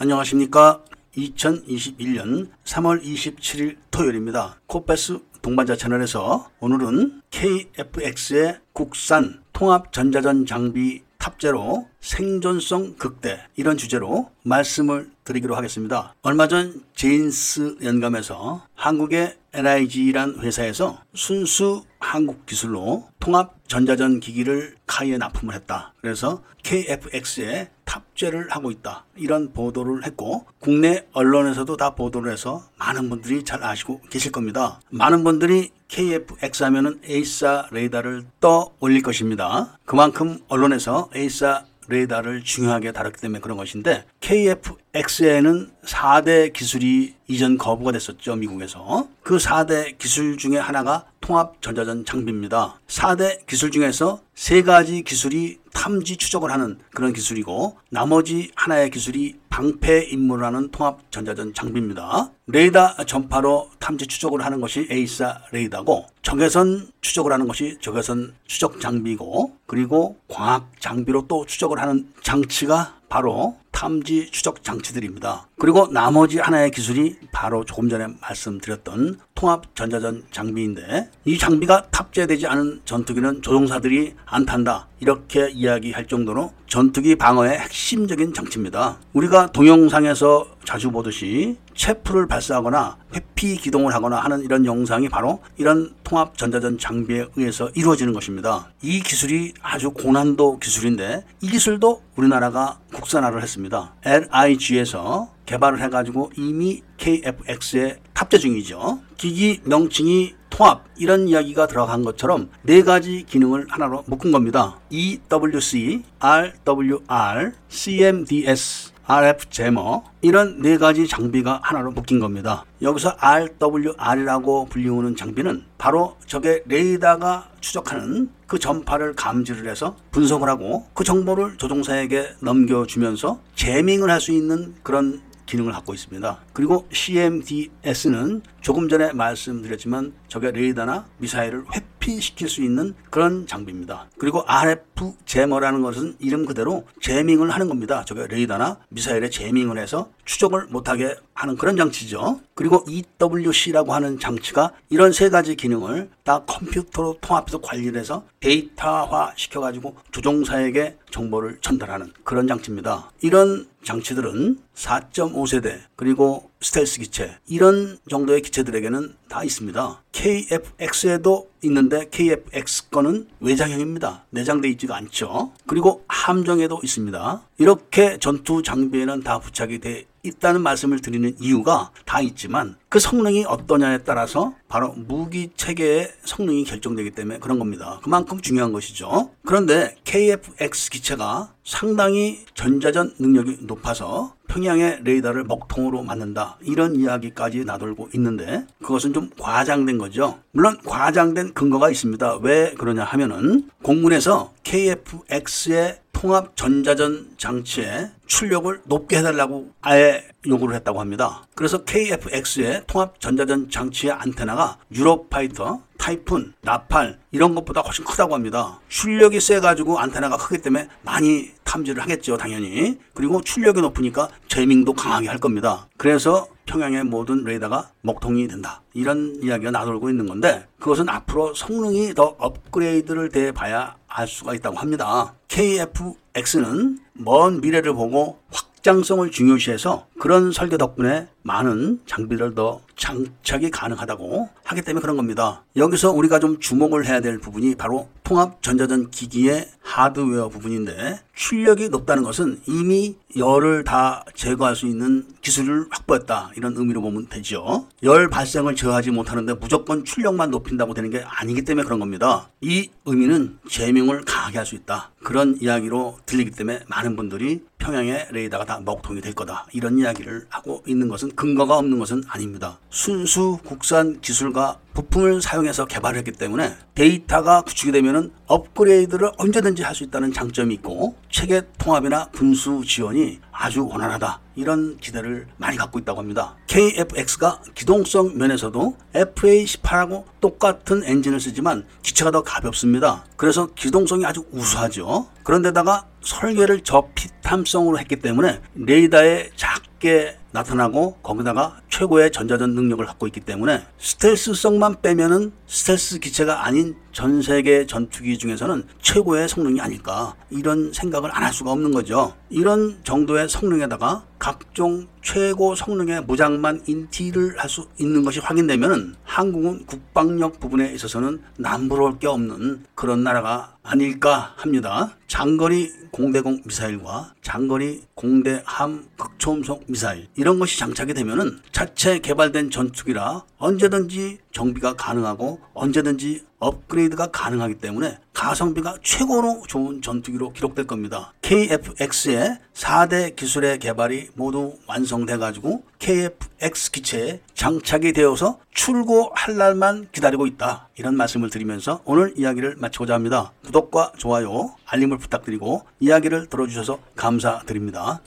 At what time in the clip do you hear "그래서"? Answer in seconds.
26.00-26.42, 211.54-211.84, 225.96-226.48, 293.36-293.68